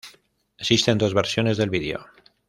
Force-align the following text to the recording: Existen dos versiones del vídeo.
Existen 0.57 0.97
dos 0.97 1.13
versiones 1.13 1.57
del 1.57 1.69
vídeo. 1.69 2.07